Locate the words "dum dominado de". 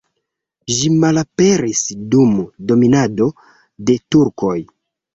2.15-4.03